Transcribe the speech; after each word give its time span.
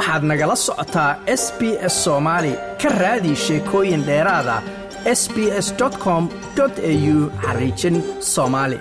waxaad 0.00 0.22
nagala 0.30 0.56
socotaa 0.66 1.12
s 1.42 1.44
b 1.58 1.60
s 1.92 1.94
soomaali 2.04 2.52
ka 2.82 2.88
raadi 3.02 3.32
sheekooyin 3.44 4.02
dheeraada 4.08 4.56
s 5.20 5.22
b 5.34 5.36
s 5.66 5.68
com 6.04 6.22
au 6.64 7.18
xariijin 7.44 7.96
soomaali 8.34 8.78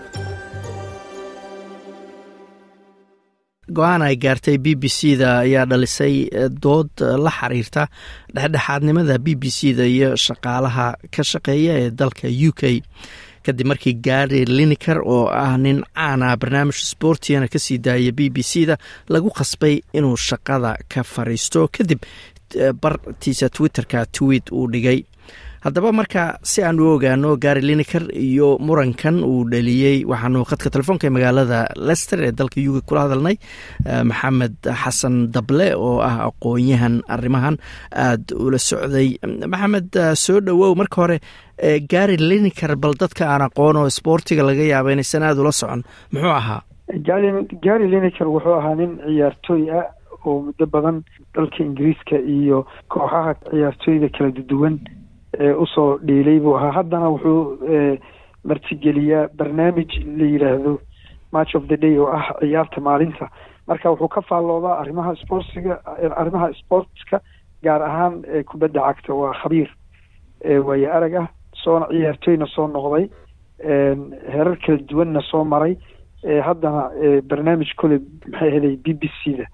go'aan 3.77 4.01
ay 4.07 4.15
gaartay 4.23 4.57
b 4.65 4.67
b 4.81 4.83
c 4.97 4.99
da 5.21 5.29
ayaa 5.45 5.65
dhalisay 5.71 6.15
dood 6.63 6.89
la 7.25 7.31
xiriirta 7.39 7.83
dhexdhexaadnimada 8.35 9.15
b 9.25 9.27
b 9.41 9.43
c 9.57 9.73
da 9.79 9.85
iyo 9.95 10.09
shaqaalaha 10.25 10.87
ka 11.13 11.21
shaqeeya 11.31 11.73
ee 11.83 11.89
dalka 11.99 12.27
u 12.49 12.51
k 12.59 12.81
kadib 13.45 13.67
markii 13.71 13.93
gary 14.05 14.45
liniker 14.45 14.99
oo 15.05 15.27
ah 15.27 15.57
nin 15.57 15.83
caana 15.95 16.35
barnaamij 16.41 16.77
sportiana 16.91 17.47
ka 17.47 17.59
sii 17.59 17.77
daaya 17.85 18.11
b 18.11 18.29
b 18.29 18.43
c 18.43 18.65
da 18.69 18.75
lagu 19.09 19.29
khasbay 19.37 19.81
inuu 19.93 20.17
shaqada 20.17 20.77
ka 20.91 21.03
fariisto. 21.03 21.67
Kadib 21.71 21.99
bartiisa 22.81 23.49
twitterka 23.49 24.05
tweet 24.11 24.51
uu 24.51 24.67
dhigay 24.71 25.03
haddaba 25.65 25.91
marka 25.99 26.23
si 26.51 26.63
aan 26.63 26.79
u 26.79 26.85
ogaano 26.95 27.35
gary 27.43 27.61
liniker 27.61 28.03
iyo 28.27 28.57
murankan 28.67 29.17
uu 29.23 29.43
dhaliyey 29.51 29.97
waxaanu 30.11 30.43
khadka 30.49 30.69
telefoonka 30.75 31.07
ee 31.07 31.13
magaalada 31.17 31.59
lester 31.89 32.19
ee 32.27 32.31
dalka 32.39 32.59
k 32.61 32.81
kula 32.89 33.01
hadalnay 33.05 33.35
maxamed 34.11 34.55
xasan 34.83 35.15
dable 35.35 35.67
oo 35.75 35.99
ah 36.09 36.15
aqoon-yahan 36.29 36.95
arrimahan 37.15 37.55
aada 38.05 38.35
ula 38.45 38.57
socday. 38.69 39.07
Maxamed 39.53 39.89
soo 40.23 40.39
dhowow. 40.47 40.71
Marka 40.81 40.95
hore 41.01 41.17
gary 41.93 42.17
liniker 42.17 42.75
bal 42.83 42.93
dadka 43.03 43.23
aan 43.33 43.41
aqoon 43.49 43.75
oo 43.81 43.89
sboortiga 43.99 44.43
laga 44.49 44.63
yaaba 44.73 44.91
inaysan 44.95 45.23
aada 45.27 45.41
ula 45.43 45.51
socon 45.61 45.81
muxuu 46.13 46.33
ahaa? 46.41 46.61
Gary 47.65 47.87
liniker 47.93 48.27
wuxuu 48.35 48.55
ahaa 48.59 48.75
nin 48.79 48.91
ciyaartooy 49.05 49.63
ah 49.79 49.85
oo 50.25 50.39
muddo 50.45 50.65
badan 50.75 50.97
dalka 51.35 51.59
ingiriiska 51.67 52.15
iyo 52.37 52.57
kooxaha 52.93 53.31
ciyaartooyda 53.51 54.07
kala 54.15 54.31
duwan 54.51 54.75
u 55.37 55.65
soo 55.65 55.97
dhiilay 56.07 56.39
buu 56.39 56.55
ahaa. 56.57 56.71
Haddana 56.71 57.09
wuxuu 57.09 57.57
martigeliyaa 58.43 59.27
barnaamij 59.37 59.91
la 60.17 60.25
yidhaahdo 60.25 60.79
match 61.31 61.55
of 61.55 61.67
the 61.67 61.77
day 61.77 61.97
oo 61.99 62.07
ah 62.07 62.33
ciyaarta 62.39 62.81
maalinta. 62.81 63.29
Marka 63.67 63.89
wuxuu 63.91 64.07
ka 64.07 64.21
faalloodaa 64.21 64.79
arrimaha 64.81 65.15
sportsiga 65.15 65.79
arrimaha 66.17 66.53
sportska 66.53 67.19
gaar 67.63 67.81
ahaan 67.83 68.21
kubadda 68.51 68.81
cagta. 68.81 69.13
Waa 69.13 69.33
khabiir 69.43 69.69
waayo 70.65 70.93
arag 70.93 71.13
ah. 71.15 71.27
Soona 71.63 71.85
ciyaartooyna 71.91 72.47
soo 72.47 72.67
noqday. 72.67 73.09
Herar 74.33 74.57
kala 74.65 74.77
duwanna 74.89 75.21
soo 75.21 75.43
maray. 75.43 75.75
Haddana 76.47 76.89
barnaamij 77.29 77.73
kole 77.77 77.99
maxay 78.31 78.51
helay 78.51 78.75
b 78.77 78.93
b 79.01 79.09
c 79.23 79.37
da 79.37 79.45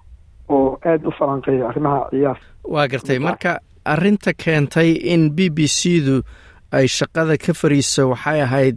oo 0.48 0.78
aada 0.84 1.08
u 1.08 1.12
falanqeeya 1.18 1.68
arrimaha 1.68 2.08
ciyaar. 2.10 2.38
Waa 2.64 2.86
gartay. 2.88 3.18
Marka 3.18 3.58
arrinta 3.92 4.32
keentay 4.32 4.90
in 5.14 5.30
b 5.36 5.48
b 5.50 5.66
c 5.66 6.00
du 6.06 6.22
ay 6.72 6.86
shaqada 6.88 7.36
ka 7.38 7.52
fariiso 7.54 8.10
waxay 8.12 8.40
ahayd 8.42 8.76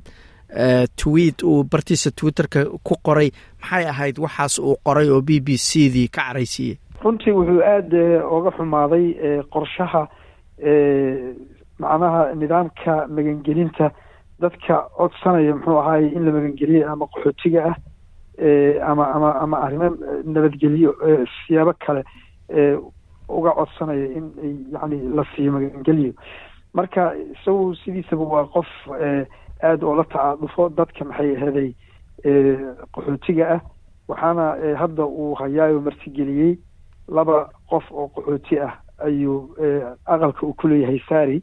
tweet 0.97 1.43
uu 1.43 1.63
bartiisa 1.63 2.09
twitterka 2.11 2.65
ku 2.83 2.95
qoray. 3.05 3.29
Maxay 3.61 3.85
ahayd 3.85 4.15
waxaas 4.19 4.59
uu 4.59 4.75
qoray 4.85 5.09
oo 5.09 5.21
b 5.21 5.39
b 5.45 5.57
c 5.57 5.89
dii 5.93 6.07
ka 6.09 6.21
caraysiiyey? 6.29 6.77
Runtii 7.03 7.31
wuxuu 7.31 7.61
aada 7.63 8.25
oga 8.27 8.51
xumaaday 8.57 9.05
qorshaha 9.53 10.07
macnaha 11.79 12.33
nidaamka 12.35 13.07
magangelinta. 13.07 13.91
Dadka 14.41 14.87
codsanaya 14.97 15.53
muxuu 15.55 15.77
ahaay 15.79 16.05
in 16.15 16.25
la 16.25 16.31
magangeliye 16.31 16.83
ama 16.85 17.05
qaxootiga 17.13 17.61
ah 17.69 17.75
ama 18.91 19.05
ama 19.15 19.29
ama 19.43 19.57
arrimo 19.65 19.87
nabadgelyo 20.25 20.91
siyaabo 21.45 21.73
kale 21.85 22.01
uga 23.29 23.51
codsanaya 23.51 24.05
in 24.17 24.65
yani 24.73 24.97
la 25.15 25.23
siiyo 25.35 25.51
magangeliyo. 25.51 26.13
Marka 26.73 27.13
isagu 27.33 27.75
sidiisaba 27.75 28.23
waa 28.23 28.45
qof 28.45 28.67
aada 29.63 29.85
oo 29.87 29.95
la 29.95 30.03
tacaadufo 30.03 30.69
dadka 30.69 31.05
maxay 31.05 31.35
aheeday 31.35 31.69
qaxootiga 32.93 33.45
ah. 33.55 33.61
Waxaana 34.07 34.75
hadda 34.77 35.05
uu 35.05 35.33
hayaayo 35.35 35.81
martigeliyey 35.81 36.57
laba 37.07 37.49
qof 37.69 37.85
oo 37.91 38.07
qaxooti 38.15 38.59
ah 38.59 38.73
ayuu 39.05 39.55
aqalka 40.05 40.45
uu 40.47 40.53
kuleeyahay 40.53 40.99
sari 41.09 41.41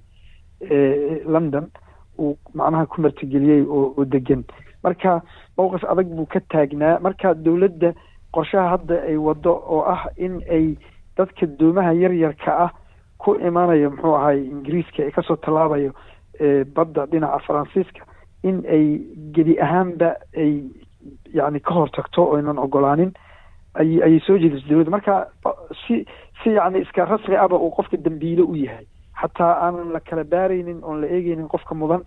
london. 1.27 1.69
Uu 2.19 2.37
macnaha 2.55 2.87
ku 2.87 3.01
martigeliyey 3.01 3.63
oo 3.69 3.95
oo 3.99 4.05
degan 4.05 4.43
marka 4.83 5.23
mowqif 5.59 5.85
adag 5.85 6.07
buu 6.17 6.27
ka 6.27 6.41
taagnaa. 6.51 6.99
Marka 7.01 7.35
dowladda 7.35 7.93
qorshaha 8.33 8.69
hadda 8.79 9.03
ay 9.09 9.17
wado 9.17 9.53
oo 9.53 9.83
ah 9.87 10.07
in 10.17 10.43
ay 10.51 10.77
dadka 11.17 11.47
doomaha 11.47 11.93
yaryarka 11.93 12.51
ah 12.65 12.71
ku 13.19 13.35
imaanayo 13.49 13.91
muxuu 13.91 14.15
ahay 14.17 14.39
ingiriiska 14.47 15.03
ee 15.07 15.11
ka 15.11 15.23
soo 15.23 15.37
tallaabayo 15.37 15.93
badda 16.77 17.07
dhinaca 17.07 17.39
faransiiska 17.47 18.03
in 18.43 18.63
ay 18.77 19.01
gebi 19.35 19.55
ahaanba 19.61 20.11
ay 20.37 20.53
yani 21.35 21.61
ka 21.61 21.75
hortagto 21.75 22.25
oynan 22.35 22.59
ogolaanin 22.59 23.13
ay 23.75 24.03
ayay 24.07 24.21
soo 24.27 24.39
jeedisa 24.39 24.69
dowladda 24.69 24.91
marka 24.91 25.15
si 25.87 26.05
si 26.43 26.51
yani 26.59 26.81
iska 26.85 27.05
rasmi 27.05 27.37
aba 27.37 27.57
uu 27.57 27.71
qofka 27.71 27.97
dambiile 27.97 28.43
u 28.43 28.55
yahay. 28.57 28.87
Xataa 29.21 29.53
aanan 29.65 29.93
la 29.93 30.01
kala 30.01 30.25
baaraynin 30.25 30.81
oon 30.85 31.01
la 31.01 31.07
eegeynin 31.07 31.49
qofka 31.49 31.75
mudan 31.75 32.03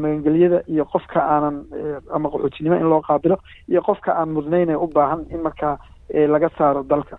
magangelyada 0.00 0.60
iyo 0.68 0.84
qofka 0.84 1.20
aanan 1.20 1.64
ama 2.14 2.28
qaxootinimo 2.28 2.76
in 2.76 2.88
loo 2.92 3.00
qaabilo 3.00 3.36
iyo 3.68 3.80
qofka 3.82 4.12
aan 4.12 4.28
mudnayn 4.36 4.70
ee 4.70 4.76
u 4.76 4.86
baahan 4.86 5.24
in 5.30 5.40
markaa 5.42 5.78
laga 6.28 6.48
saaro 6.58 6.82
dalka 6.82 7.16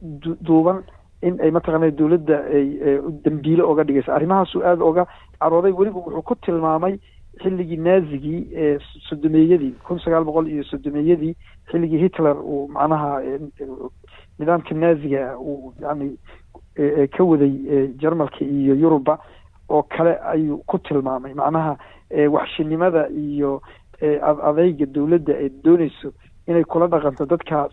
duuban 0.00 0.82
in 1.22 1.40
ay 1.40 1.50
mataqaana 1.50 1.90
dowladda 1.90 2.38
ay 2.54 2.66
dambiile 3.24 3.62
oga 3.62 3.84
dhigaysa. 3.84 4.14
Arrimahaasuu 4.14 4.62
aada 4.62 4.84
oga 4.84 5.06
carooday 5.40 5.72
weliba 5.72 5.98
wuxuu 5.98 6.22
ku 6.22 6.34
tilmaamay 6.34 6.98
xilligii 7.42 7.76
naazigii 7.76 8.46
ee 8.54 8.78
sodomeeyadii 9.08 9.74
kun 9.86 9.98
sagaal 9.98 10.24
boqol 10.24 10.46
iyo 10.48 10.64
sodomeeyadii 10.64 11.34
xilligii 11.70 11.98
hitler 11.98 12.36
uu 12.42 12.68
macnaha 12.68 13.20
nidaamka 14.38 14.74
naaziga 14.74 15.38
uu 15.38 15.74
yani 15.82 16.16
ka 17.16 17.24
waday 17.24 17.88
jarmalka 17.98 18.44
iyo 18.44 18.74
yuruba 18.74 19.18
oo 19.68 19.82
kale 19.82 20.18
ayuu 20.22 20.58
ku 20.66 20.78
tilmaamay. 20.78 21.34
Macnaha 21.34 21.76
waxshinimada 22.30 23.08
iyo 23.10 23.60
adeyga 24.22 24.86
dowladda 24.86 25.34
ay 25.36 25.48
dooneyso 25.64 26.12
inay 26.46 26.64
kula 26.64 26.86
dhaqanto 26.86 27.26
dadkaas 27.26 27.72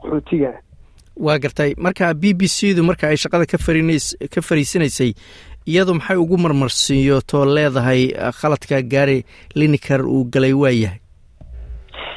qaxootiga 0.00 0.54
waa 1.16 1.38
gartay. 1.38 1.74
Marka 1.78 2.14
b 2.14 2.34
b 2.34 2.46
c 2.48 2.74
du 2.74 2.82
marka 2.82 3.08
ay 3.08 3.16
shaqada 3.16 3.46
ka 3.46 3.58
fariisanaysay 4.42 5.14
iyadu 5.66 5.94
maxay 5.94 6.16
ugu 6.16 6.36
marmarsiiyootoo 6.38 7.44
leedahay 7.44 8.12
khaladka 8.40 8.82
gary 8.82 9.24
liniker 9.54 10.00
uu 10.06 10.24
galay 10.24 10.52
waa 10.52 10.70
yahay? 10.70 11.00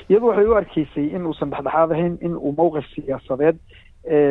Iyadu 0.10 0.26
waxay 0.28 0.46
u 0.48 0.56
arkeysay 0.56 1.06
in 1.16 1.26
uusan 1.26 1.50
dhexdhexaad 1.52 1.92
ahayn 1.92 2.18
in 2.22 2.34
uu 2.36 2.52
mowqif 2.58 2.86
siyaasadeed 2.96 3.58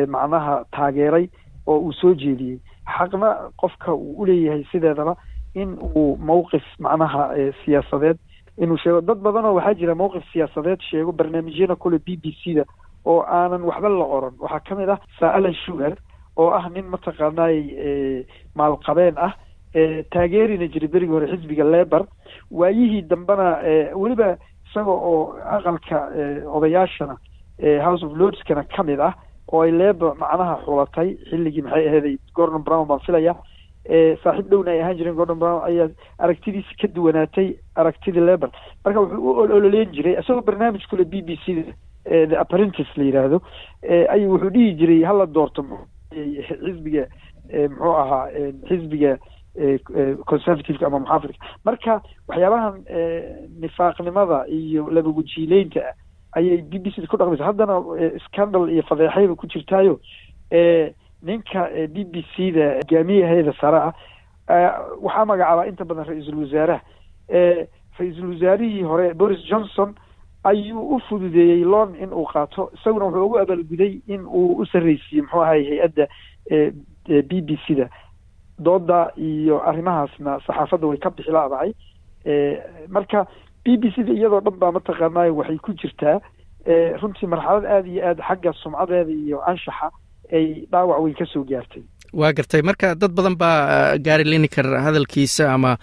macnaha 0.07 0.63
taageeray 0.71 1.29
oo 1.67 1.77
uu 1.79 1.93
soo 1.93 2.13
jeediyey 2.13 2.59
xaqna 2.97 3.29
qofka 3.57 3.93
uu 3.93 4.15
uleeyahay 4.21 4.63
sideedaba 4.71 5.15
in 5.55 5.77
uu 5.95 6.17
mowqif 6.17 6.63
macnaha 6.79 7.29
siyaasadeed 7.65 8.17
inuu 8.57 8.77
sheego. 8.77 9.01
Dad 9.01 9.17
badanoo 9.17 9.55
waxaa 9.55 9.73
jira 9.73 9.95
mowqif 9.95 10.23
siyaasadeed 10.33 10.79
sheego 10.89 11.11
barnaamijyada 11.11 11.75
kule 11.75 11.97
b 11.99 12.17
b 12.21 12.33
c 12.43 12.53
da 12.57 12.63
oo 13.05 13.21
aanan 13.37 13.63
waxba 13.69 13.89
la 13.89 14.05
qoran 14.11 14.33
waxaa 14.39 14.59
ka 14.67 14.75
mid 14.75 14.89
ah 14.89 14.99
saalan 15.19 15.53
sugar 15.65 15.93
oo 16.37 16.49
ah 16.57 16.65
nin 16.69 16.85
mataqaanay 16.93 17.57
maalqabeen 18.55 19.15
ah 19.17 19.33
taageerina 20.13 20.67
jiray 20.73 20.87
berigii 20.93 21.13
hore 21.15 21.27
xisbiga 21.31 21.63
lebor 21.63 22.03
waayihii 22.51 23.01
dambena 23.09 23.47
weliba 24.01 24.37
isaga 24.67 24.91
oo 24.91 25.35
aqalka 25.55 25.97
odayaashana 26.55 27.15
house 27.85 28.03
of 28.05 28.11
lordskana 28.19 28.63
ka 28.75 28.83
mid 28.83 28.99
ah 28.99 29.13
oo 29.51 29.61
ay 29.61 29.71
lebor 29.71 30.15
macnaha 30.21 30.55
xulatay 30.65 31.09
xilligii 31.29 31.61
maxay 31.65 31.87
aheeday 31.87 32.17
gordon 32.35 32.63
brown 32.63 32.87
baan 32.87 32.99
filaya. 33.05 33.35
Saaxiib 34.23 34.47
dhowna 34.51 34.71
ay 34.71 34.79
ahaan 34.81 34.97
jireen 34.97 35.15
gordon 35.15 35.39
brown 35.39 35.59
ayaa 35.67 35.89
aragtidiisi 36.23 36.75
ka 36.81 36.87
duwanaatay 36.95 37.49
aragtidii 37.75 38.23
lebor 38.29 38.49
marka 38.85 38.99
wuxuu 39.01 39.19
u 39.29 39.41
ololeyn 39.57 39.91
jiray 39.91 40.15
isagoo 40.21 40.41
barnaamij 40.47 40.85
kule 40.89 41.03
b 41.05 41.21
b 41.27 41.35
c 41.43 41.45
apprentice 42.39 42.89
la 42.97 43.03
yidhaahdo 43.03 43.41
ayuu 44.09 44.31
wuxuu 44.33 44.49
dhihi 44.49 44.73
jiray 44.79 45.03
hala 45.03 45.25
doorto 45.25 45.63
xisbiga 46.47 47.07
muxuu 47.69 47.95
ahaa 48.03 48.27
xisbiga 48.67 49.17
conservativeka 50.25 50.85
ama 50.87 50.99
muxaafidka 50.99 51.45
marka 51.65 52.01
waxyaabahan 52.27 52.75
nifaaqnimada 53.61 54.47
iyo 54.47 54.89
labagujiileynta 54.89 55.81
ayay 56.35 56.61
b 56.61 56.79
b 56.79 56.89
c 56.91 57.05
ku 57.07 57.17
dhaqmaysa. 57.17 57.45
Haddana 57.45 57.75
scandal 58.25 58.69
iyo 58.69 58.83
fadeexayba 58.83 59.35
ku 59.35 59.47
jirtaayo 59.47 59.99
ninka 61.23 61.69
b 61.93 62.03
b 62.11 62.25
c 62.35 62.51
da 62.51 62.79
hogaamiyaheeda 62.81 63.53
sare 63.61 63.77
ah 63.77 63.93
waxaa 65.01 65.25
magacaabaa 65.25 65.67
inta 65.69 65.85
badan 65.85 66.05
ra'iisul 66.09 66.35
wasaaraha 66.43 66.81
ra'iisul 67.99 68.29
wasaarihii 68.33 68.83
hore 68.83 69.13
boris 69.13 69.39
johnson 69.49 69.95
ayuu 70.43 70.95
u 70.95 70.99
fududeeyey 71.09 71.63
loon 71.63 71.95
in 71.95 72.11
uu 72.13 72.25
qaato. 72.33 72.69
Isaguna 72.75 73.05
wuxuu 73.05 73.25
ugu 73.25 73.37
abaalguday 73.39 73.93
in 74.07 74.21
uu 74.27 74.55
u 74.61 74.65
sarreysiiyey 74.71 75.21
muxuu 75.25 75.41
ahay 75.43 75.61
hay'adda 75.69 76.05
b 77.29 77.41
b 77.47 77.57
c 77.67 77.75
da 77.79 77.87
dooda 78.59 78.99
iyo 79.17 79.61
arrimahaasna 79.69 80.39
saxaafadda 80.47 80.87
way 80.87 80.97
ka 81.03 81.09
bixi 81.09 81.31
laadahay 81.31 81.71
marka 82.95 83.25
b 83.65 83.77
b 83.81 83.91
c 83.95 84.03
da 84.07 84.13
iyadoo 84.13 84.41
dhan 84.45 84.57
baa 84.61 84.71
mataqaanay 84.77 85.29
waxay 85.39 85.57
ku 85.65 85.71
jirtaa 85.81 86.17
runtii 87.01 87.27
marxalad 87.33 87.65
aada 87.65 87.87
iyo 87.93 88.01
aada 88.07 88.23
xagga 88.29 88.51
sumcadeeda 88.63 89.11
iyo 89.11 89.37
anshaxa 89.51 89.87
ay 90.37 90.45
dhaawac 90.71 90.99
weyn 91.03 91.15
ka 91.19 91.25
soo 91.25 91.43
gaartay. 91.43 91.83
Waa 92.13 92.31
gartay. 92.33 92.61
Marka 92.61 92.95
dad 92.95 93.11
badan 93.17 93.35
baa 93.35 93.97
gary 93.97 94.23
lineker 94.23 94.65
hadalkiisa 94.85 95.49
ama 95.53 95.77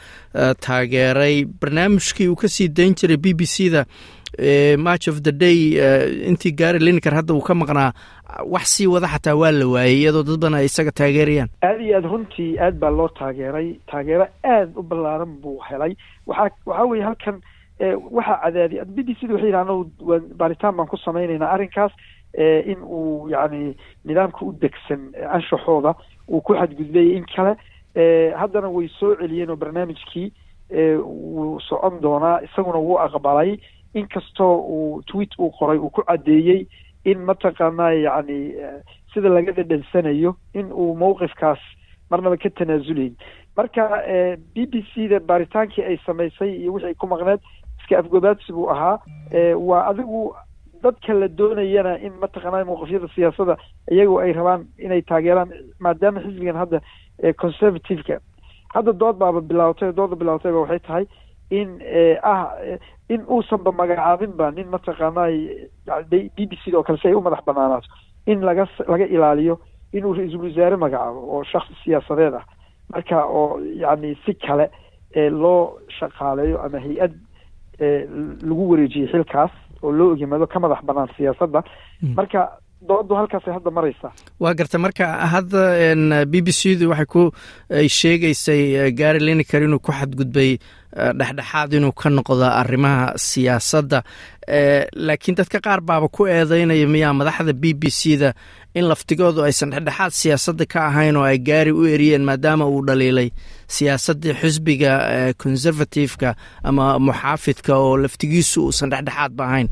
taageeray. 0.64 1.44
Barnaamijkii 1.60 2.28
uu 2.28 2.36
ka 2.36 2.48
sii 2.48 2.68
dayn 2.68 2.94
jiray 2.94 3.16
b 3.16 3.34
b 3.34 3.44
c 3.46 3.68
da 3.70 3.84
match 4.78 5.08
of 5.08 5.20
the 5.22 5.32
day 5.32 5.58
intii 6.31 6.52
gary 6.52 6.78
lineker 6.78 7.14
hadda 7.14 7.34
uu 7.34 7.40
ka 7.48 7.54
maqnaa 7.54 7.92
wax 8.46 8.66
sii 8.76 8.87
wada 8.87 9.06
xataa 9.08 9.34
waa 9.37 9.50
la 9.52 9.66
waayey 9.69 9.98
iyadoo 10.00 10.22
dad 10.22 10.38
badan 10.40 10.54
ay 10.54 10.64
isaga 10.64 10.92
taageerayaan. 10.92 11.48
Aada 11.62 11.82
iyo 11.84 11.96
aad 11.98 12.04
runtii 12.12 12.58
aad 12.58 12.78
baa 12.81 12.90
loo 12.90 13.08
taageeray 13.08 13.69
taageero 13.90 14.26
aada 14.44 14.72
u 14.76 14.82
ballaaran 14.82 15.32
buu 15.42 15.58
helay. 15.70 15.96
Waxaa 16.26 16.50
waxaa 16.66 16.84
weeye 16.90 17.04
halkan 17.04 17.40
waxaa 18.10 18.38
cadaadiy 18.44 18.84
b 18.84 18.96
b 19.06 19.08
c 19.20 19.26
da 19.28 19.34
waxay 19.34 19.48
yidhaha 19.48 19.62
anagu 19.62 19.90
baaritaan 20.38 20.76
baan 20.76 20.88
ku 20.88 20.96
samaynaynaa 20.96 21.50
arrinkaas 21.54 21.92
in 22.72 22.78
uu 22.87 23.28
yacni 23.28 23.75
nidaamka 24.04 24.44
u 24.46 24.52
degsan 24.62 25.10
anshaxooda 25.37 25.94
uu 26.28 26.40
ku 26.40 26.54
xadgudbay 26.54 27.16
in 27.16 27.25
kale. 27.34 27.56
Haddana 28.40 28.69
way 28.70 28.88
soo 28.98 29.16
celiyeen 29.20 29.50
oo 29.50 29.56
barnaamijkii 29.56 30.32
wuu 31.02 31.60
socon 31.69 32.00
doonaa 32.02 32.40
isaguna 32.46 32.78
wuu 32.78 32.98
aqbalay 32.98 33.58
inkastoo 33.94 34.54
uu 34.76 35.02
tweet 35.06 35.32
uu 35.38 35.50
qoray 35.58 35.78
uu 35.78 35.90
ku 35.90 36.02
caddeeyey 36.02 36.66
in 37.04 37.19
mataqaanaa 37.28 37.92
yacni 37.92 38.38
sida 39.14 39.28
laga 39.28 39.52
dhadhansanayo 39.52 40.34
in 40.54 40.72
uu 40.72 40.94
mawqifkaas 41.02 41.58
marnaba 42.10 42.37
ka 42.37 42.50
tanaasulayn 42.50 43.14
marka 43.56 43.87
b 44.54 44.66
b 44.72 44.84
c 44.94 45.08
da 45.08 45.20
baaritaankii 45.20 45.84
ay 45.84 45.96
samaysay 46.06 46.50
iyo 46.60 46.72
wixii 46.75 46.94
ku 46.94 47.06
maqneed 47.06 47.40
iska 47.81 47.98
afgobaadsi 47.98 48.52
buu 48.52 48.69
ahaa. 48.70 48.98
Waa 49.56 49.87
adigu 49.90 50.34
dadka 50.82 51.12
la 51.14 51.28
doonayana 51.28 51.98
in 51.98 52.12
mataqaanaa 52.20 52.64
mawqifyada 52.64 53.08
siyaasadda 53.14 53.56
iyagoo 53.90 54.19
ay 54.20 54.32
rabaan 54.32 54.66
inay 54.78 55.02
taageeraan 55.02 55.50
maadaama 55.81 56.20
xisbigan 56.25 56.56
hadda 56.56 56.81
conservative-ka. 57.42 58.19
Hadda 58.75 58.92
dood 58.92 59.16
baaba 59.19 59.40
bilaawtay 59.40 59.92
dooda 59.92 60.16
bilaawtayba 60.16 60.60
waxay 60.64 60.78
tahay 60.78 61.04
in 61.50 61.69
ah 62.23 62.52
in 63.08 63.23
uusanba 63.31 63.73
magacaabinba 63.73 64.50
nin 64.56 64.69
mataqaanaa 64.75 65.29
b 66.11 66.31
b 66.37 66.52
c 66.64 66.70
da 66.70 66.79
oo 66.79 66.82
kale 66.82 66.99
si 66.99 67.08
ay 67.08 67.14
u 67.14 67.20
madax 67.20 67.43
banaanaato 67.47 67.88
in 68.26 68.41
laga 68.49 68.67
laga 68.88 69.05
ilaaliyo 69.06 69.58
inuu 69.93 70.14
ra'iisul 70.14 70.44
wasaare 70.47 70.76
magacaabo 70.76 71.20
oo 71.35 71.43
shaksi 71.44 71.75
siyaasadeed 71.85 72.35
ah. 72.35 72.44
Marka 72.93 73.25
oo 73.26 73.58
yacni 73.82 74.14
si 74.25 74.35
kale 74.35 74.70
loo 75.31 75.79
shaqaaleeyo 75.99 76.62
ama 76.62 76.79
hay'ad 76.81 77.14
lagu 78.49 78.70
wareejiyey 78.70 79.08
xilkaas 79.12 79.50
oo 79.82 79.93
loo 79.93 80.12
ogimaado 80.12 80.47
ka 80.47 80.58
madax 80.61 80.85
banaan 80.85 81.08
siyaasadda. 81.17 81.62
Marka 82.17 82.41
doodu 82.88 83.14
halkaasay 83.18 83.52
hadda 83.56 83.70
maraysaa 83.76 84.12
waa 84.42 84.54
garta 84.58 84.78
marka 84.84 85.04
hadda 85.34 85.62
b 86.32 86.34
b 86.46 86.48
c 86.58 86.76
du 86.80 86.88
waxay 86.90 87.06
ku 87.14 87.22
ay 87.80 87.88
sheegaysay 87.88 88.92
gary 89.00 89.20
lineker 89.20 89.62
inuu 89.66 89.78
ku 89.84 89.92
xadgudbay 89.92 90.58
dhexdhexaad 91.18 91.72
inuu 91.78 91.92
ka 91.92 92.08
noqdo 92.10 92.44
arrimaha 92.60 93.12
siyaasadda. 93.16 94.02
Laakiin 95.06 95.36
dadka 95.38 95.60
qaar 95.62 95.80
baaba 95.86 96.08
ku 96.08 96.26
eedeynaya 96.26 96.86
miyaa 96.94 97.12
madaxda 97.14 97.52
b 97.62 97.64
b 97.80 97.82
c 97.98 98.16
da 98.22 98.32
in 98.74 98.84
laftigoodu 98.90 99.44
aysan 99.46 99.70
dhexdhexaad 99.70 100.12
siyaasadda 100.20 100.64
ka 100.72 100.78
ahayn 100.90 101.16
oo 101.16 101.22
ay 101.30 101.38
gaari 101.38 101.70
u 101.72 101.86
eriyeen 101.86 102.24
maadaama 102.26 102.66
uu 102.66 102.82
dhaliilay 102.88 103.30
siyaasaddii 103.68 104.34
xisbiga 104.40 104.92
conservative-ka 105.42 106.34
ama 106.64 106.98
muxaafidka 106.98 107.72
oo 107.78 107.96
laftigiisu 108.02 108.58
uusan 108.66 108.90
dhexdhexaadba 108.90 109.44
ahayn 109.46 109.68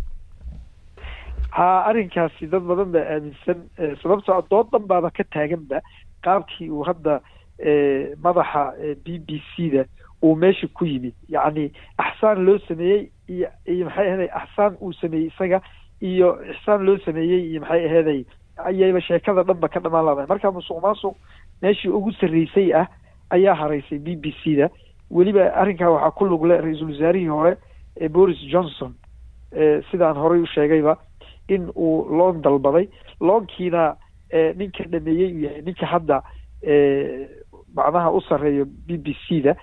ha 1.58 1.68
arrinkaasi 1.90 2.46
dad 2.52 2.62
badan 2.70 2.92
baa 2.94 3.04
aaminsan 3.14 3.58
sababtoo 4.02 4.42
dood 4.50 4.68
dhan 4.72 4.86
baaba 4.90 5.10
ka 5.10 5.24
taaganba 5.34 5.80
qaabkii 6.26 6.70
uu 6.70 6.84
hadda 6.88 7.20
madaxa 8.24 8.62
b 9.04 9.18
b 9.26 9.40
c 9.54 9.70
da 9.74 9.84
uu 10.22 10.34
meesha 10.36 10.66
ku 10.74 10.84
yimid. 10.86 11.14
Yacni 11.28 11.70
axsaan 11.98 12.44
loo 12.46 12.58
sameeyey 12.68 13.10
iyo 13.28 13.48
iyo 13.66 13.84
maxay 13.86 14.06
aheeday 14.08 14.30
axsaan 14.40 14.76
uu 14.82 14.92
sameeyey 14.92 15.28
isaga 15.30 15.60
iyo 16.02 16.28
ixsaan 16.52 16.82
loo 16.86 16.98
sameeyey 17.04 17.42
iyo 17.50 17.60
maxay 17.60 17.84
aheeday 17.86 18.24
ayayba 18.68 19.00
sheekada 19.00 19.42
dhanba 19.42 19.68
ka 19.68 19.80
dhamaan 19.80 20.04
laadahay 20.06 20.26
marka 20.28 20.50
musuq 20.50 20.82
maasuq 20.82 21.14
meeshii 21.62 21.88
ugu 21.98 22.12
sarreysay 22.20 22.72
ah 22.74 22.86
ayaa 23.30 23.54
haraysay 23.54 23.98
b 23.98 24.16
b 24.16 24.34
c 24.42 24.56
da 24.56 24.68
weliba 25.10 25.42
arrinkaa 25.54 25.90
waxaa 25.90 26.10
ku 26.18 26.24
lugle 26.24 26.56
ra'iisul 26.60 26.90
wasaarihii 26.92 27.28
hore 27.30 27.56
boris 28.10 28.40
johnson 28.52 28.94
sidaan 29.90 30.16
horey 30.16 30.42
u 30.42 30.46
sheegayba 30.46 30.96
in 31.48 31.70
uu 31.76 32.04
loon 32.18 32.42
dalbaday. 32.42 32.88
Loonkiina 33.20 33.96
ninka 34.56 34.84
dhameeyey 34.92 35.32
uu 35.34 35.42
yahay 35.46 35.62
ninka 35.62 35.86
hadda 35.86 36.22
macnaha 37.76 38.10
u 38.12 38.20
sarreeyo 38.28 38.64
b 38.86 38.96
b 39.04 39.14
c 39.26 39.42
da 39.46 39.54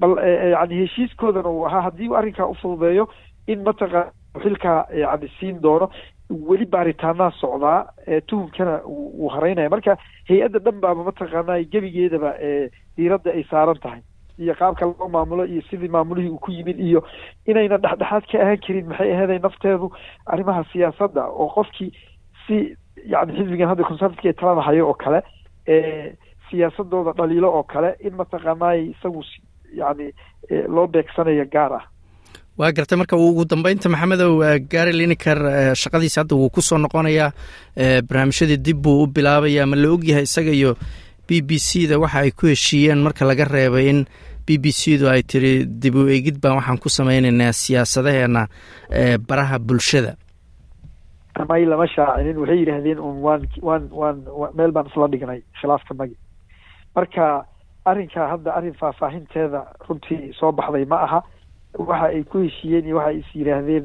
bal 0.00 0.16
yani 0.52 0.74
heshiiskoodana 0.82 1.48
uu 1.50 1.64
ahaa. 1.66 1.82
Haddii 1.88 2.10
arrinkaa 2.18 2.46
ufududeeyo 2.54 3.08
in 3.46 3.62
mataqaana 3.62 4.12
xilkaa 4.42 4.86
yani 4.92 5.28
siin 5.40 5.62
doono 5.62 5.88
weli 6.48 6.66
baaritaanaa 6.66 7.30
socdaa 7.40 7.86
tuhumkana 8.26 8.80
uu 8.84 9.28
haraynaya 9.34 9.70
marka 9.70 9.96
hay'adda 10.28 10.58
dhan 10.58 10.80
baaba 10.82 11.04
mataqaanaa 11.08 11.62
gebigeedaba 11.72 12.32
diiradda 12.96 13.30
ay 13.32 13.44
saaran 13.50 13.78
tahay 13.84 14.00
iyo 14.38 14.54
qaabka 14.60 14.84
loo 14.86 15.08
maamulo 15.08 15.44
iyo 15.46 15.62
sidii 15.70 15.88
maamulihii 15.88 16.28
uu 16.34 16.38
ku 16.44 16.50
yimid 16.52 16.78
iyo 16.80 17.00
inayna 17.46 17.76
dhexdhexaad 17.84 18.24
ka 18.32 18.38
ahaan 18.42 18.60
karin 18.66 18.86
maxay 18.90 19.12
aheeday 19.14 19.38
nafteedu 19.38 19.86
arrimaha 20.26 20.64
siyaasadda 20.72 21.22
oo 21.42 21.48
qofkii 21.56 21.90
si 22.46 22.56
yani 23.12 23.32
xisbigan 23.38 23.68
hadda 23.68 23.84
conservative 23.90 24.28
ee 24.30 24.38
talada 24.40 24.62
hayo 24.68 24.88
oo 24.88 24.94
kale 25.04 25.20
siyaasadooda 26.50 27.12
dhaliilo 27.18 27.48
oo 27.58 27.62
kale 27.72 27.90
in 28.06 28.14
mataqaanaay 28.20 28.80
isagu 28.94 29.22
yani 29.80 30.06
loo 30.74 30.86
beegsanayo 30.86 31.44
gaar 31.54 31.72
ah. 31.80 31.84
Waa 32.58 32.72
gartay 32.72 32.96
marka 32.98 33.16
ugu 33.16 33.44
dambeynta 33.44 33.88
maxamedow 33.88 34.32
gary 34.72 34.92
lineker 34.92 35.38
shaqadiisa 35.82 36.20
hadda 36.22 36.36
wuu 36.40 36.50
ku 36.50 36.62
soo 36.62 36.78
noqonayaa 36.78 37.30
barnaamijyadii 38.08 38.56
dib 38.66 38.78
buu 38.84 39.02
u 39.02 39.06
bilaabayaa 39.06 39.66
ma 39.66 39.76
la 39.76 39.88
ogyahay 39.96 40.22
isaga 40.28 40.50
iyo 40.60 40.72
b 41.28 41.40
b 41.42 41.58
c 41.58 41.86
da 41.90 41.98
waxa 41.98 42.18
ay 42.24 42.30
ku 42.30 42.46
heshiiyeen 42.46 43.02
marka 43.02 43.24
laga 43.26 43.44
reebay 43.44 43.88
in 43.90 44.04
b 44.46 44.58
b 44.62 44.70
c 44.70 44.96
du 44.98 45.08
ay 45.08 45.22
tiri 45.22 45.66
dib 45.66 45.94
u 45.94 46.06
eegid 46.08 46.38
baan 46.42 46.56
waxaan 46.58 46.78
ku 46.78 46.88
samaynaynaa 46.88 47.52
siyaasadaheena 47.52 48.46
baraha 49.28 49.58
bulshada. 49.58 50.14
May 51.48 51.64
lama 51.66 51.86
shaacinin 51.86 52.38
waxay 52.38 52.58
yidhaahdeen 52.62 52.98
un 52.98 53.16
waan 53.26 53.42
waan 53.62 53.90
waan 53.92 54.16
meel 54.56 54.72
baan 54.72 54.86
isla 54.86 55.08
dhignay 55.08 55.40
khilaafka 55.60 55.94
magi 55.94 56.16
marka 56.96 57.44
arrinkaa 57.84 58.28
hadda 58.32 58.54
arrin 58.56 58.74
faahfaahinteeda 58.80 59.60
runtii 59.88 60.32
soo 60.38 60.52
baxday 60.52 60.84
ma 60.84 60.96
aha. 61.06 61.20
Waxa 61.76 62.06
ay 62.14 62.22
ku 62.24 62.38
heshiiyeen 62.46 62.86
iyo 62.86 62.96
waxa 62.96 63.10
ay 63.10 63.18
is 63.20 63.30
yidhaahdeen 63.34 63.84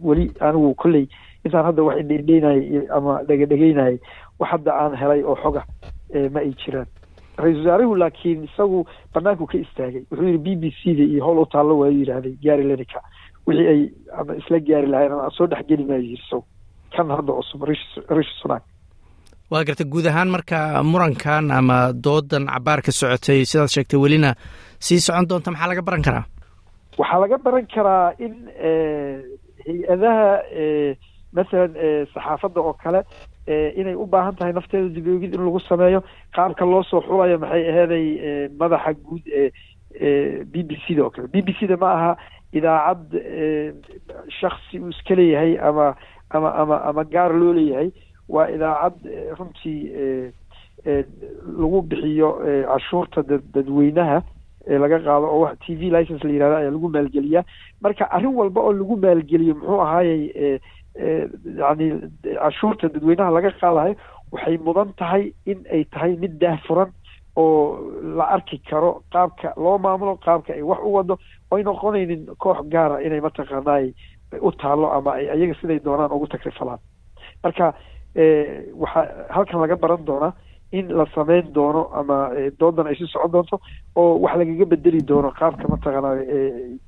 weli 0.00 0.30
anigu 0.40 0.74
kolley 0.74 1.04
intaan 1.44 1.64
hadda 1.68 1.82
wax 1.82 1.96
indheindheynayay 2.00 2.88
ama 2.96 3.20
dhegadhegeynayay 3.28 3.98
wax 4.38 4.48
hadda 4.50 4.70
aan 4.80 4.96
helay 4.96 5.20
oo 5.22 5.36
xoga 5.42 5.62
ma 6.34 6.40
ay 6.44 6.52
jiraan. 6.62 6.88
Ra'iisul 7.42 7.62
wasaaruhu 7.66 7.94
laakiin 8.02 8.40
isagu 8.48 8.78
banaanku 9.14 9.44
ka 9.50 9.56
istaagay. 9.64 10.02
Wuxuu 10.10 10.26
yidhi 10.28 10.42
b 10.44 10.48
b 10.62 10.64
c 10.78 10.94
da 10.98 11.04
iyo 11.12 11.20
howl 11.26 11.38
u 11.42 11.46
taallo 11.52 11.74
waayu 11.80 11.98
yidhaahday 12.02 12.34
gary 12.44 12.64
lenica 12.70 13.00
wixii 13.46 13.68
ay 13.72 13.80
ama 14.20 14.32
isla 14.40 14.58
gaari 14.68 14.88
lahayn 14.92 15.12
ama 15.14 15.30
soo 15.36 15.46
dhexgeli 15.50 15.84
maayo 15.88 16.02
yiri 16.10 16.24
so 16.30 16.38
kan 16.94 17.06
hadda 17.16 17.32
cusub 17.38 17.62
rishi 18.16 18.34
sunak. 18.42 18.62
Waa 19.50 19.64
garta 19.64 19.84
guud 19.92 20.06
ahaan 20.10 20.28
marka 20.34 20.58
murankan 20.92 21.50
ama 21.58 21.78
doodan 22.04 22.44
cabaar 22.52 22.80
ka 22.86 22.92
socotay 22.92 23.40
sidaad 23.50 23.70
sheegtay 23.74 23.96
welina 24.02 24.30
sii 24.86 25.00
socon 25.06 25.28
doonta 25.30 25.50
maxaa 25.54 25.70
laga 25.72 25.82
baran 25.88 26.02
karaa? 26.06 26.24
Waxaa 27.00 27.20
laga 27.22 27.36
baran 27.46 27.66
karaa 27.74 28.06
in 28.24 28.34
hay'adaha 29.64 30.26
masalan 31.36 31.72
saxaafadda 32.14 32.60
oo 32.60 32.74
kale 32.82 33.00
inay 33.76 33.94
u 33.94 34.06
baahan 34.06 34.36
tahay 34.36 34.52
nafteeda 34.52 34.88
diboogid 34.94 35.34
in 35.34 35.40
lagu 35.44 35.60
sameeyo. 35.68 36.02
Qaabka 36.34 36.64
loo 36.66 36.82
soo 36.82 37.00
xulayo 37.00 37.38
maxay 37.38 37.64
aheeday 37.70 38.48
madaxa 38.58 38.92
guud 38.94 39.24
ee 39.28 40.44
b 40.44 40.62
b 40.68 40.76
c 40.86 40.94
da 40.94 41.04
oo 41.04 41.10
kale. 41.10 41.28
B 41.32 41.42
b 41.42 41.52
c 41.58 41.66
da 41.66 41.76
ma 41.76 41.92
aha 41.96 42.16
idaacad 42.52 43.08
shaksi 44.40 44.78
uu 44.80 44.88
iska 44.90 45.14
leeyahay 45.14 45.58
ama 45.58 45.94
ama 46.30 46.50
ama 46.54 46.76
ama 46.84 47.04
gaar 47.04 47.32
loo 47.34 47.52
leeyahay. 47.52 47.90
Waa 48.28 48.48
idaacad 48.52 49.00
runtii 49.38 50.32
lagu 51.58 51.82
bixiyo 51.82 52.30
cashuurta 52.68 53.22
dad 53.22 53.42
dadweynaha 53.54 54.22
laga 54.68 54.98
qaado 55.00 55.26
oo 55.26 55.40
wax 55.44 55.58
t 55.66 55.74
v 55.74 55.90
license 55.90 56.24
la 56.24 56.30
yihahda 56.32 56.56
ayaa 56.58 56.70
lagu 56.70 56.88
maalgeliyaa. 56.88 57.44
Marka 57.80 58.04
arrin 58.10 58.34
walba 58.36 58.60
oo 58.60 58.72
lagu 58.72 58.96
maalgeliyo 58.96 59.54
muxuu 59.54 59.80
ahaayey 59.80 60.60
yani 60.98 61.86
cashuurta 62.42 62.88
dadweynaha 62.94 63.30
laga 63.36 63.50
qaadayo 63.60 63.94
waxay 64.32 64.56
mudan 64.66 64.92
tahay 65.00 65.32
in 65.46 65.58
ay 65.72 65.84
tahay 65.84 66.16
mid 66.16 66.38
daahfuran 66.40 66.90
oo 67.36 67.78
la 68.18 68.24
arki 68.36 68.58
karo 68.70 69.02
qaabka 69.12 69.52
loo 69.56 69.78
maamulo 69.78 70.16
qaabka 70.26 70.52
ay 70.54 70.62
wax 70.62 70.80
u 70.82 70.92
wado 70.96 71.14
oy 71.50 71.62
noqonaynin 71.62 72.26
koox 72.38 72.58
gaara 72.72 73.00
inay 73.06 73.20
mataqaanaay 73.20 73.86
u 74.40 74.50
taalo 74.52 74.90
ama 74.92 75.12
ay 75.18 75.30
ayaga 75.30 75.54
siday 75.60 75.78
doonaan 75.84 76.12
ugu 76.12 76.26
takrifalaan 76.26 76.78
marka 77.44 77.74
waxaa 78.82 79.06
halkan 79.34 79.60
laga 79.60 79.76
baran 79.76 80.04
doonaa 80.06 80.32
in 80.72 80.86
la 80.98 81.04
sameyn 81.14 81.46
doono 81.56 81.82
ama 82.00 82.16
doodan 82.60 82.86
ay 82.90 82.94
sii 82.98 83.08
socon 83.12 83.30
doonto 83.32 83.56
oo 83.96 84.18
wax 84.24 84.34
lagaga 84.40 84.64
bedeli 84.72 85.00
doono 85.10 85.30
qaabka 85.38 85.64
mataqaana 85.72 86.10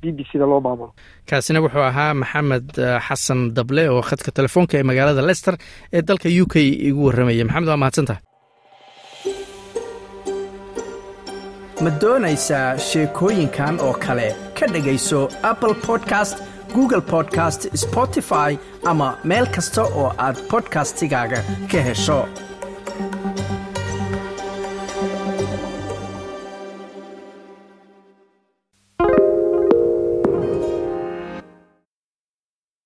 b 0.01 0.03
b 0.17 0.19
c 0.29 0.39
da 0.39 0.47
loo 0.47 0.61
maamulo. 0.61 0.93
Kaasina 1.29 1.61
wuxuu 1.65 1.85
ahaa 1.91 2.15
maxamed 2.15 2.69
xasan 3.07 3.41
dable 3.57 3.89
oo 3.89 4.03
khadka 4.09 4.31
telefoonka 4.39 4.79
ee 4.79 4.83
magaalada 4.91 5.23
lester 5.31 5.55
ee 5.93 6.03
dalka 6.03 6.29
u 6.43 6.47
k 6.53 6.55
igu 6.89 7.01
warramaya. 7.07 7.45
Maxamed 7.45 7.69
waa 7.73 7.81
mahadsantaha 7.85 8.21
ma 11.85 11.91
doonaysaa 12.03 12.69
sheekooyinkan 12.89 13.81
oo 13.87 13.95
kale? 14.05 14.29
Ka 14.59 14.67
dhegayso 14.73 15.21
apple 15.51 15.75
podcast 15.89 16.37
google 16.75 17.01
podcast 17.15 17.61
spotify 17.85 18.51
ama 18.91 19.09
meel 19.25 19.47
kasta 19.57 19.83
oo 20.01 20.13
aad 20.27 20.37
bodkastigaaga 20.51 21.41
ka 21.73 21.81
hesho 21.89 22.19